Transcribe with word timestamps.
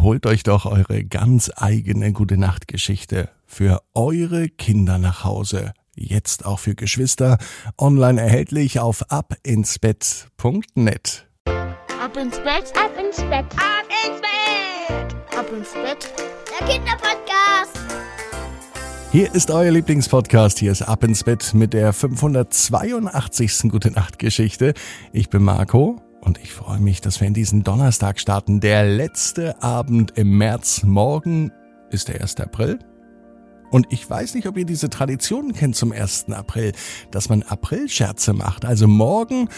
holt 0.00 0.26
euch 0.26 0.42
doch 0.42 0.66
eure 0.66 1.04
ganz 1.04 1.50
eigene 1.56 2.12
Gute 2.12 2.36
Nacht 2.36 2.68
Geschichte 2.68 3.30
für 3.46 3.80
eure 3.94 4.48
Kinder 4.48 4.98
nach 4.98 5.24
Hause. 5.24 5.72
Jetzt 5.94 6.44
auch 6.46 6.58
für 6.60 6.74
Geschwister. 6.74 7.38
Online 7.76 8.20
erhältlich 8.20 8.78
auf 8.78 9.10
abinsbett.net. 9.10 11.26
Ab 11.46 12.16
ins 12.16 12.38
Bett, 12.38 12.72
ab 12.76 12.92
ins 12.98 13.16
Bett, 13.16 13.46
ab 13.56 13.88
ins 14.06 14.20
Bett, 14.20 15.16
ab 15.36 15.46
ins 15.56 15.72
Bett. 15.72 16.12
Der 16.60 16.66
Kinderpodcast. 16.66 17.78
Hier 19.10 19.34
ist 19.34 19.50
euer 19.50 19.72
Lieblingspodcast. 19.72 20.58
Hier 20.58 20.72
ist 20.72 20.82
Ab 20.82 21.02
ins 21.02 21.24
Bett 21.24 21.54
mit 21.54 21.72
der 21.72 21.92
582. 21.92 23.70
Gute 23.70 23.90
Nacht 23.90 24.18
Geschichte. 24.18 24.74
Ich 25.12 25.30
bin 25.30 25.42
Marco 25.42 26.00
und 26.20 26.38
ich 26.38 26.52
freue 26.52 26.80
mich, 26.80 27.00
dass 27.00 27.20
wir 27.20 27.28
in 27.28 27.34
diesen 27.34 27.64
Donnerstag 27.64 28.20
starten. 28.20 28.60
Der 28.60 28.84
letzte 28.84 29.62
Abend 29.62 30.16
im 30.16 30.36
März. 30.36 30.82
Morgen 30.82 31.52
ist 31.90 32.08
der 32.08 32.20
1. 32.20 32.36
April. 32.40 32.78
Und 33.70 33.86
ich 33.90 34.08
weiß 34.08 34.34
nicht, 34.34 34.46
ob 34.46 34.56
ihr 34.56 34.64
diese 34.64 34.88
Tradition 34.88 35.52
kennt 35.52 35.76
zum 35.76 35.92
1. 35.92 36.30
April, 36.30 36.72
dass 37.10 37.28
man 37.28 37.42
Aprilscherze 37.42 38.32
macht. 38.32 38.64
Also 38.64 38.88
morgen 38.88 39.48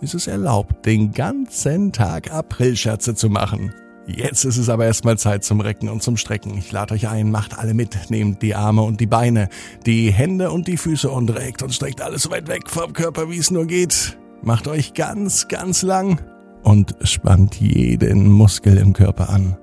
ist 0.00 0.14
es 0.14 0.26
erlaubt, 0.26 0.86
den 0.86 1.12
ganzen 1.12 1.92
Tag 1.92 2.32
Aprilscherze 2.32 3.14
zu 3.14 3.28
machen. 3.30 3.72
Jetzt 4.06 4.44
ist 4.44 4.56
es 4.56 4.68
aber 4.70 4.86
erstmal 4.86 5.18
Zeit 5.18 5.44
zum 5.44 5.60
Recken 5.60 5.88
und 5.88 6.02
zum 6.02 6.16
Strecken. 6.16 6.56
Ich 6.56 6.72
lade 6.72 6.94
euch 6.94 7.08
ein, 7.08 7.30
macht 7.30 7.58
alle 7.58 7.74
mit, 7.74 8.10
nehmt 8.10 8.40
die 8.40 8.54
Arme 8.54 8.82
und 8.82 9.00
die 9.00 9.06
Beine, 9.06 9.48
die 9.84 10.10
Hände 10.10 10.50
und 10.50 10.66
die 10.66 10.78
Füße 10.78 11.10
und 11.10 11.28
reckt 11.30 11.62
und 11.62 11.74
streckt 11.74 12.00
alles 12.00 12.22
so 12.22 12.30
weit 12.30 12.48
weg 12.48 12.70
vom 12.70 12.92
Körper, 12.94 13.30
wie 13.30 13.36
es 13.36 13.50
nur 13.50 13.66
geht. 13.66 14.16
Macht 14.42 14.68
euch 14.68 14.94
ganz, 14.94 15.48
ganz 15.48 15.82
lang 15.82 16.20
und 16.62 16.94
spannt 17.02 17.56
jeden 17.60 18.30
Muskel 18.30 18.76
im 18.76 18.92
Körper 18.92 19.30
an. 19.30 19.56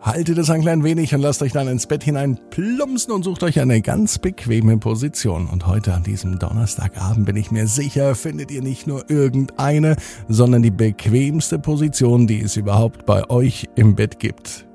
Haltet 0.00 0.38
es 0.38 0.50
ein 0.50 0.60
klein 0.60 0.84
wenig 0.84 1.14
und 1.14 1.20
lasst 1.20 1.42
euch 1.42 1.50
dann 1.50 1.66
ins 1.66 1.88
Bett 1.88 2.04
hinein 2.04 2.38
plumpsen 2.50 3.12
und 3.12 3.24
sucht 3.24 3.42
euch 3.42 3.58
eine 3.58 3.82
ganz 3.82 4.20
bequeme 4.20 4.78
Position. 4.78 5.48
Und 5.48 5.66
heute 5.66 5.94
an 5.94 6.04
diesem 6.04 6.38
Donnerstagabend 6.38 7.26
bin 7.26 7.34
ich 7.34 7.50
mir 7.50 7.66
sicher, 7.66 8.14
findet 8.14 8.52
ihr 8.52 8.62
nicht 8.62 8.86
nur 8.86 9.10
irgendeine, 9.10 9.96
sondern 10.28 10.62
die 10.62 10.70
bequemste 10.70 11.58
Position, 11.58 12.28
die 12.28 12.40
es 12.40 12.56
überhaupt 12.56 13.04
bei 13.04 13.28
euch 13.28 13.68
im 13.74 13.96
Bett 13.96 14.20
gibt. 14.20 14.68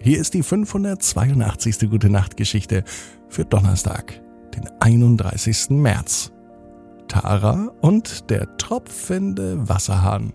Hier 0.00 0.18
ist 0.18 0.32
die 0.32 0.42
582. 0.42 1.90
Gute 1.90 2.08
Nacht 2.08 2.38
Geschichte 2.38 2.82
für 3.28 3.44
Donnerstag, 3.44 4.22
den 4.54 4.70
31. 4.80 5.68
März. 5.68 6.32
Tara 7.08 7.72
und 7.80 8.30
der 8.30 8.56
tropfende 8.58 9.68
Wasserhahn. 9.68 10.32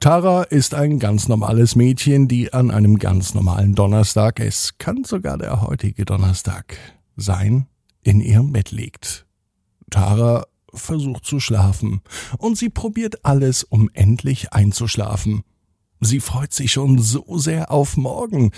Tara 0.00 0.42
ist 0.42 0.74
ein 0.74 0.98
ganz 0.98 1.26
normales 1.28 1.74
Mädchen, 1.74 2.28
die 2.28 2.52
an 2.52 2.70
einem 2.70 2.98
ganz 2.98 3.34
normalen 3.34 3.74
Donnerstag, 3.74 4.40
es 4.40 4.76
kann 4.78 5.04
sogar 5.04 5.38
der 5.38 5.62
heutige 5.62 6.04
Donnerstag 6.04 6.76
sein, 7.16 7.66
in 8.02 8.20
ihrem 8.20 8.52
Bett 8.52 8.72
liegt. 8.72 9.26
Tara 9.90 10.44
versucht 10.74 11.24
zu 11.24 11.40
schlafen 11.40 12.02
und 12.38 12.58
sie 12.58 12.68
probiert 12.68 13.24
alles, 13.24 13.64
um 13.64 13.88
endlich 13.94 14.52
einzuschlafen. 14.52 15.42
Sie 16.00 16.20
freut 16.20 16.52
sich 16.52 16.72
schon 16.72 16.98
so 16.98 17.38
sehr 17.38 17.70
auf 17.70 17.96
morgen, 17.96 18.50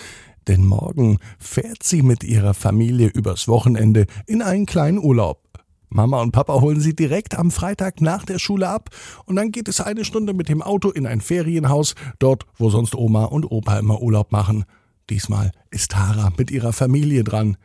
denn 0.48 0.66
morgen 0.66 1.18
fährt 1.38 1.82
sie 1.82 2.02
mit 2.02 2.24
ihrer 2.24 2.54
Familie 2.54 3.08
übers 3.08 3.46
Wochenende 3.46 4.06
in 4.26 4.42
einen 4.42 4.66
kleinen 4.66 4.98
Urlaub. 4.98 5.47
Mama 5.90 6.20
und 6.20 6.32
Papa 6.32 6.60
holen 6.60 6.80
sie 6.80 6.94
direkt 6.94 7.38
am 7.38 7.50
Freitag 7.50 8.00
nach 8.00 8.24
der 8.24 8.38
Schule 8.38 8.68
ab 8.68 8.90
und 9.24 9.36
dann 9.36 9.52
geht 9.52 9.68
es 9.68 9.80
eine 9.80 10.04
Stunde 10.04 10.34
mit 10.34 10.48
dem 10.48 10.62
Auto 10.62 10.90
in 10.90 11.06
ein 11.06 11.20
Ferienhaus, 11.20 11.94
dort, 12.18 12.46
wo 12.56 12.70
sonst 12.70 12.94
Oma 12.94 13.24
und 13.24 13.50
Opa 13.50 13.78
immer 13.78 14.00
Urlaub 14.02 14.32
machen. 14.32 14.64
Diesmal 15.10 15.52
ist 15.70 15.92
Tara 15.92 16.30
mit 16.36 16.50
ihrer 16.50 16.72
Familie 16.72 17.24
dran. 17.24 17.56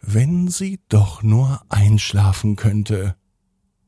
Wenn 0.00 0.48
sie 0.48 0.78
doch 0.88 1.22
nur 1.22 1.60
einschlafen 1.68 2.54
könnte. 2.54 3.16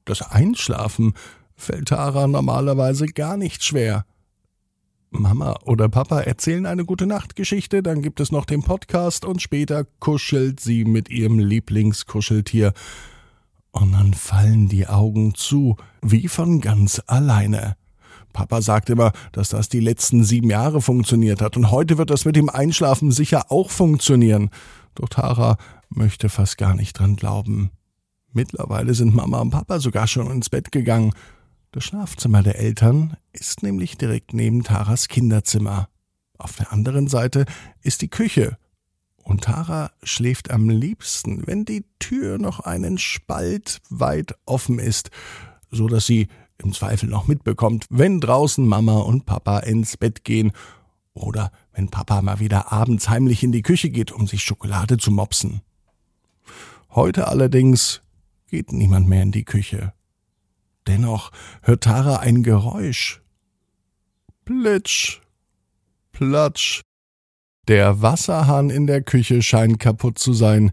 Das 0.04 0.22
Einschlafen 0.22 1.14
fällt 1.54 1.88
Tara 1.88 2.26
normalerweise 2.26 3.06
gar 3.06 3.36
nicht 3.36 3.62
schwer. 3.62 4.04
Mama 5.10 5.56
oder 5.64 5.88
Papa 5.88 6.20
erzählen 6.20 6.66
eine 6.66 6.84
gute 6.84 7.06
Nachtgeschichte, 7.06 7.82
dann 7.82 8.00
gibt 8.00 8.20
es 8.20 8.32
noch 8.32 8.44
den 8.44 8.62
Podcast 8.62 9.24
und 9.24 9.42
später 9.42 9.84
kuschelt 9.98 10.60
sie 10.60 10.84
mit 10.84 11.10
ihrem 11.10 11.38
Lieblingskuscheltier 11.38 12.72
und 13.72 13.92
dann 13.92 14.14
fallen 14.14 14.68
die 14.68 14.86
Augen 14.86 15.34
zu, 15.34 15.76
wie 16.02 16.28
von 16.28 16.60
ganz 16.60 17.02
alleine. 17.06 17.76
Papa 18.32 18.62
sagt 18.62 18.90
immer, 18.90 19.12
dass 19.32 19.48
das 19.48 19.68
die 19.68 19.80
letzten 19.80 20.24
sieben 20.24 20.50
Jahre 20.50 20.80
funktioniert 20.80 21.40
hat 21.40 21.56
und 21.56 21.70
heute 21.70 21.98
wird 21.98 22.10
das 22.10 22.24
mit 22.24 22.36
dem 22.36 22.48
Einschlafen 22.48 23.10
sicher 23.10 23.50
auch 23.50 23.70
funktionieren. 23.70 24.50
Doch 24.94 25.08
Tara 25.08 25.56
möchte 25.88 26.28
fast 26.28 26.58
gar 26.58 26.74
nicht 26.74 26.98
dran 26.98 27.16
glauben. 27.16 27.70
Mittlerweile 28.32 28.94
sind 28.94 29.14
Mama 29.14 29.40
und 29.40 29.50
Papa 29.50 29.80
sogar 29.80 30.06
schon 30.06 30.30
ins 30.30 30.50
Bett 30.50 30.70
gegangen. 30.70 31.12
Das 31.72 31.84
Schlafzimmer 31.84 32.42
der 32.42 32.58
Eltern 32.58 33.16
ist 33.32 33.62
nämlich 33.62 33.96
direkt 33.96 34.34
neben 34.34 34.62
Taras 34.62 35.08
Kinderzimmer. 35.08 35.88
Auf 36.38 36.56
der 36.56 36.72
anderen 36.72 37.08
Seite 37.08 37.44
ist 37.82 38.02
die 38.02 38.08
Küche 38.08 38.56
und 39.22 39.44
Tara 39.44 39.90
schläft 40.02 40.50
am 40.50 40.68
liebsten, 40.68 41.46
wenn 41.46 41.64
die 41.64 41.84
Tür 41.98 42.38
noch 42.38 42.60
einen 42.60 42.98
Spalt 42.98 43.80
weit 43.88 44.34
offen 44.46 44.78
ist, 44.78 45.10
so 45.70 45.88
dass 45.88 46.06
sie 46.06 46.28
im 46.58 46.72
Zweifel 46.72 47.08
noch 47.08 47.26
mitbekommt, 47.26 47.86
wenn 47.90 48.20
draußen 48.20 48.66
Mama 48.66 48.98
und 48.98 49.26
Papa 49.26 49.60
ins 49.60 49.96
Bett 49.96 50.24
gehen 50.24 50.52
oder 51.14 51.52
wenn 51.72 51.88
Papa 51.88 52.22
mal 52.22 52.40
wieder 52.40 52.72
abends 52.72 53.08
heimlich 53.08 53.42
in 53.42 53.52
die 53.52 53.62
Küche 53.62 53.90
geht, 53.90 54.12
um 54.12 54.26
sich 54.26 54.42
Schokolade 54.42 54.98
zu 54.98 55.10
mopsen. 55.10 55.62
Heute 56.90 57.28
allerdings 57.28 58.02
geht 58.48 58.72
niemand 58.72 59.08
mehr 59.08 59.22
in 59.22 59.32
die 59.32 59.44
Küche. 59.44 59.92
Dennoch 60.86 61.30
hört 61.62 61.84
Tara 61.84 62.16
ein 62.16 62.42
Geräusch. 62.42 63.22
Plitsch, 64.44 65.20
platsch, 66.10 66.80
der 67.70 68.02
Wasserhahn 68.02 68.68
in 68.68 68.88
der 68.88 69.00
Küche 69.00 69.42
scheint 69.42 69.78
kaputt 69.78 70.18
zu 70.18 70.32
sein. 70.32 70.72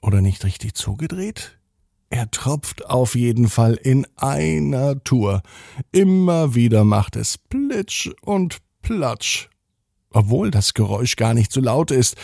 Oder 0.00 0.22
nicht 0.22 0.42
richtig 0.44 0.72
zugedreht? 0.74 1.58
Er 2.08 2.30
tropft 2.30 2.86
auf 2.86 3.14
jeden 3.14 3.50
Fall 3.50 3.74
in 3.74 4.06
einer 4.16 5.04
Tour. 5.04 5.42
Immer 5.92 6.54
wieder 6.54 6.82
macht 6.84 7.16
es 7.16 7.36
Plitsch 7.36 8.08
und 8.22 8.56
Platsch. 8.80 9.50
Obwohl 10.12 10.50
das 10.50 10.72
Geräusch 10.72 11.16
gar 11.16 11.34
nicht 11.34 11.52
so 11.52 11.60
laut 11.60 11.90
ist, 11.90 12.16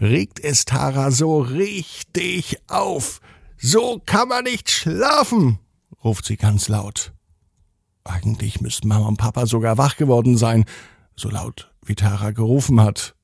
regt 0.00 0.38
es 0.38 0.64
Tara 0.64 1.10
so 1.10 1.40
richtig 1.40 2.58
auf. 2.68 3.20
So 3.56 4.00
kann 4.06 4.28
man 4.28 4.44
nicht 4.44 4.70
schlafen, 4.70 5.58
ruft 6.04 6.26
sie 6.26 6.36
ganz 6.36 6.68
laut. 6.68 7.12
Eigentlich 8.04 8.60
müssten 8.60 8.86
Mama 8.86 9.08
und 9.08 9.16
Papa 9.16 9.46
sogar 9.46 9.78
wach 9.78 9.96
geworden 9.96 10.36
sein, 10.36 10.64
so 11.16 11.28
laut 11.28 11.72
wie 11.84 11.96
Tara 11.96 12.30
gerufen 12.30 12.80
hat. 12.80 13.16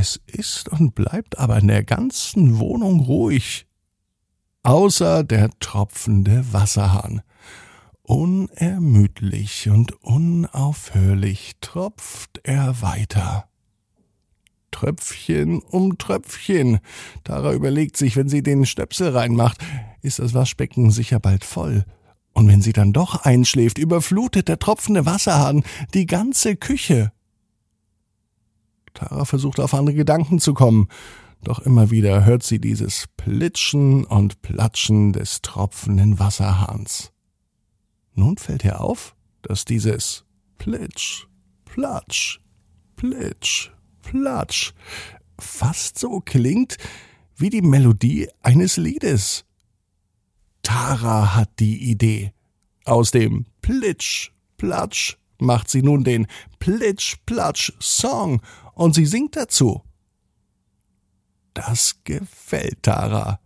Es 0.00 0.18
ist 0.24 0.70
und 0.70 0.94
bleibt 0.94 1.38
aber 1.38 1.58
in 1.58 1.68
der 1.68 1.84
ganzen 1.84 2.58
Wohnung 2.58 3.00
ruhig. 3.00 3.66
Außer 4.62 5.24
der 5.24 5.50
tropfende 5.60 6.54
Wasserhahn. 6.54 7.20
Unermüdlich 8.00 9.68
und 9.68 9.92
unaufhörlich 10.02 11.52
tropft 11.60 12.40
er 12.44 12.80
weiter. 12.80 13.50
Tröpfchen 14.70 15.58
um 15.58 15.98
Tröpfchen. 15.98 16.78
Tara 17.22 17.52
überlegt 17.52 17.98
sich, 17.98 18.16
wenn 18.16 18.30
sie 18.30 18.42
den 18.42 18.64
Stöpsel 18.64 19.10
reinmacht, 19.10 19.58
ist 20.00 20.18
das 20.18 20.32
Waschbecken 20.32 20.90
sicher 20.90 21.20
bald 21.20 21.44
voll. 21.44 21.84
Und 22.32 22.48
wenn 22.48 22.62
sie 22.62 22.72
dann 22.72 22.94
doch 22.94 23.26
einschläft, 23.26 23.76
überflutet 23.76 24.48
der 24.48 24.58
tropfende 24.58 25.04
Wasserhahn 25.04 25.62
die 25.92 26.06
ganze 26.06 26.56
Küche. 26.56 27.12
Tara 28.94 29.24
versucht 29.24 29.60
auf 29.60 29.74
andere 29.74 29.96
Gedanken 29.96 30.38
zu 30.38 30.54
kommen, 30.54 30.88
doch 31.42 31.60
immer 31.60 31.90
wieder 31.90 32.24
hört 32.24 32.42
sie 32.42 32.60
dieses 32.60 33.06
Plitschen 33.16 34.04
und 34.04 34.42
Platschen 34.42 35.12
des 35.12 35.40
tropfenden 35.42 36.18
Wasserhahns. 36.18 37.12
Nun 38.14 38.36
fällt 38.36 38.64
ihr 38.64 38.80
auf, 38.80 39.14
dass 39.42 39.64
dieses 39.64 40.24
Plitsch, 40.58 41.26
Platsch, 41.64 42.40
Plitsch, 42.96 43.70
Platsch 44.02 44.74
fast 45.38 45.98
so 45.98 46.20
klingt 46.20 46.76
wie 47.36 47.48
die 47.48 47.62
Melodie 47.62 48.28
eines 48.42 48.76
Liedes. 48.76 49.46
Tara 50.62 51.34
hat 51.34 51.48
die 51.58 51.90
Idee. 51.90 52.32
Aus 52.84 53.10
dem 53.10 53.46
Plitsch, 53.62 54.30
Platsch 54.58 55.16
macht 55.38 55.70
sie 55.70 55.82
nun 55.82 56.04
den 56.04 56.26
Plitsch-Platsch-Song 56.58 58.42
und 58.80 58.94
sie 58.94 59.04
singt 59.04 59.36
dazu. 59.36 59.82
Das 61.52 61.96
gefällt 62.04 62.82
Tara. 62.82 63.38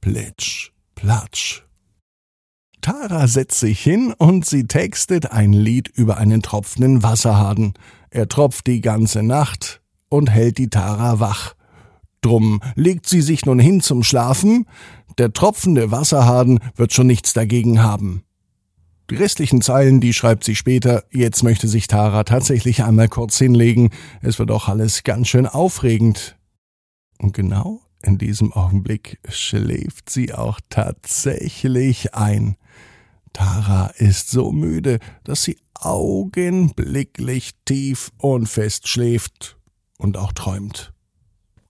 Plitsch, 0.00 0.72
Platsch. 0.96 1.62
Tara 2.80 3.28
setzt 3.28 3.60
sich 3.60 3.80
hin 3.80 4.12
und 4.12 4.44
sie 4.44 4.66
textet 4.66 5.30
ein 5.30 5.52
Lied 5.52 5.86
über 5.86 6.16
einen 6.16 6.42
tropfenden 6.42 7.04
Wasserhaden. 7.04 7.74
Er 8.10 8.26
tropft 8.26 8.66
die 8.66 8.80
ganze 8.80 9.22
Nacht 9.22 9.82
und 10.08 10.30
hält 10.30 10.58
die 10.58 10.70
Tara 10.70 11.20
wach. 11.20 11.54
Drum 12.20 12.60
legt 12.74 13.08
sie 13.08 13.20
sich 13.22 13.46
nun 13.46 13.60
hin 13.60 13.80
zum 13.80 14.02
Schlafen, 14.02 14.66
der 15.16 15.32
tropfende 15.32 15.92
Wasserhaden 15.92 16.58
wird 16.74 16.92
schon 16.92 17.06
nichts 17.06 17.32
dagegen 17.32 17.84
haben. 17.84 18.25
Die 19.08 19.14
restlichen 19.14 19.62
Zeilen, 19.62 20.00
die 20.00 20.12
schreibt 20.12 20.42
sie 20.42 20.56
später. 20.56 21.04
Jetzt 21.12 21.44
möchte 21.44 21.68
sich 21.68 21.86
Tara 21.86 22.24
tatsächlich 22.24 22.82
einmal 22.82 23.08
kurz 23.08 23.38
hinlegen. 23.38 23.90
Es 24.20 24.38
wird 24.40 24.50
auch 24.50 24.68
alles 24.68 25.04
ganz 25.04 25.28
schön 25.28 25.46
aufregend. 25.46 26.36
Und 27.18 27.32
genau 27.32 27.82
in 28.02 28.18
diesem 28.18 28.52
Augenblick 28.52 29.20
schläft 29.28 30.10
sie 30.10 30.34
auch 30.34 30.60
tatsächlich 30.70 32.14
ein. 32.14 32.56
Tara 33.32 33.88
ist 33.96 34.30
so 34.30 34.50
müde, 34.50 34.98
dass 35.22 35.42
sie 35.42 35.58
augenblicklich 35.74 37.52
tief 37.64 38.10
und 38.18 38.48
fest 38.48 38.88
schläft 38.88 39.56
und 39.98 40.16
auch 40.16 40.32
träumt. 40.32 40.92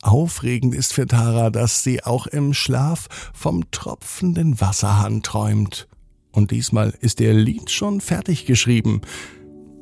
Aufregend 0.02 0.74
ist 0.74 0.92
für 0.92 1.06
Tara, 1.06 1.50
dass 1.50 1.82
sie 1.82 2.04
auch 2.04 2.26
im 2.26 2.54
Schlaf 2.54 3.08
vom 3.34 3.70
tropfenden 3.72 4.60
Wasserhahn 4.60 5.22
träumt. 5.22 5.88
Und 6.36 6.50
diesmal 6.50 6.92
ist 7.00 7.20
ihr 7.20 7.32
Lied 7.32 7.70
schon 7.70 8.02
fertig 8.02 8.44
geschrieben. 8.44 9.00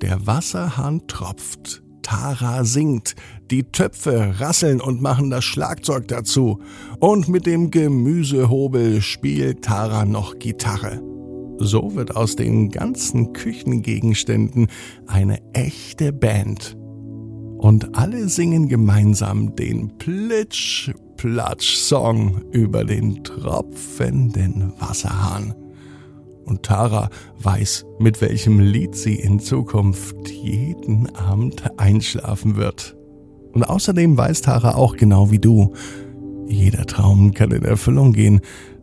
Der 0.00 0.24
Wasserhahn 0.24 1.04
tropft, 1.08 1.82
Tara 2.02 2.62
singt, 2.62 3.16
die 3.50 3.64
Töpfe 3.64 4.36
rasseln 4.38 4.80
und 4.80 5.02
machen 5.02 5.30
das 5.30 5.44
Schlagzeug 5.44 6.06
dazu. 6.06 6.60
Und 7.00 7.28
mit 7.28 7.46
dem 7.46 7.72
Gemüsehobel 7.72 9.02
spielt 9.02 9.62
Tara 9.62 10.04
noch 10.04 10.38
Gitarre. 10.38 11.02
So 11.58 11.96
wird 11.96 12.14
aus 12.14 12.36
den 12.36 12.70
ganzen 12.70 13.32
Küchengegenständen 13.32 14.68
eine 15.08 15.40
echte 15.54 16.12
Band. 16.12 16.76
Und 17.58 17.96
alle 17.96 18.28
singen 18.28 18.68
gemeinsam 18.68 19.56
den 19.56 19.98
Plitsch-Platsch-Song 19.98 22.44
über 22.52 22.84
den 22.84 23.24
tropfenden 23.24 24.72
Wasserhahn. 24.78 25.52
Und 26.44 26.62
Tara 26.62 27.10
weiß, 27.38 27.86
mit 27.98 28.20
welchem 28.20 28.60
Lied 28.60 28.94
sie 28.94 29.14
in 29.14 29.40
Zukunft 29.40 30.28
jeden 30.28 31.14
Abend 31.14 31.62
einschlafen 31.78 32.56
wird. 32.56 32.96
Und 33.52 33.64
außerdem 33.64 34.16
weiß 34.16 34.42
Tara 34.42 34.74
auch 34.74 34.96
genau 34.96 35.30
wie 35.30 35.38
du, 35.38 35.72
jeder 36.46 36.86
Traum 36.86 37.32
kann 37.32 37.50
in 37.50 37.64
Erfüllung 37.64 38.12
gehen. 38.12 38.40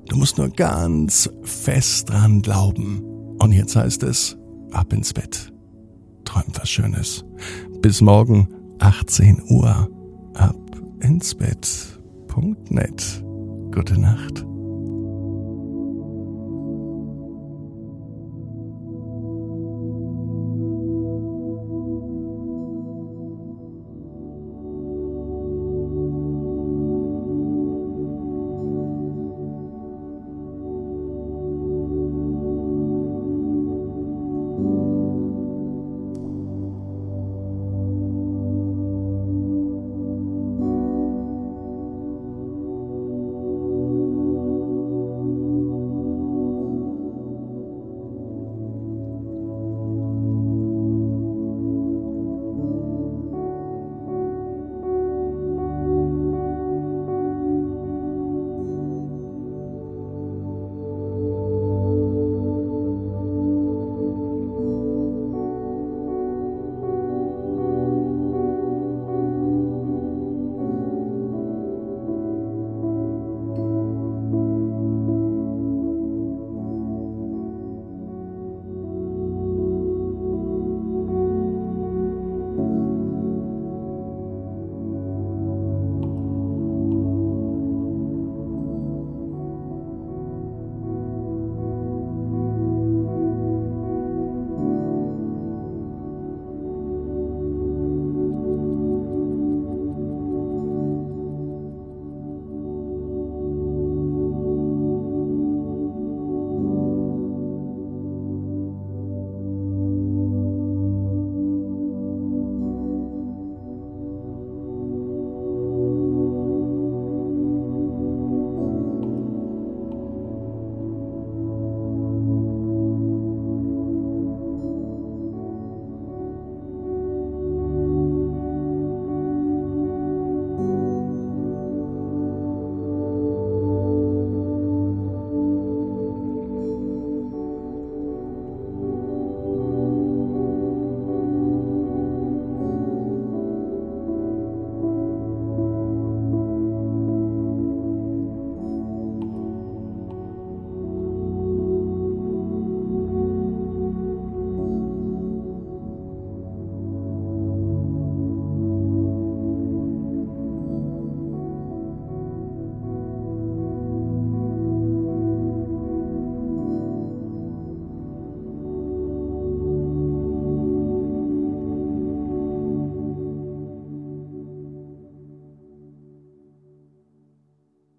Du 0.08 0.18
musst 0.18 0.38
nur 0.38 0.50
ganz 0.50 1.30
fest 1.44 2.10
dran 2.10 2.42
glauben. 2.42 3.02
Und 3.40 3.52
jetzt 3.52 3.76
heißt 3.76 4.04
es, 4.04 4.38
ab 4.72 4.92
ins 4.94 5.14
Bett. 5.14 5.52
Träum 6.26 6.44
was 6.54 6.70
Schönes. 6.70 7.26
Bis 7.82 8.02
morgen, 8.02 8.48
18 8.80 9.42
Uhr. 9.50 9.90
Ab 10.34 10.56
ins 11.02 11.36
Bett.net. 11.36 13.24
Gute 13.72 14.00
Nacht. 14.00 14.46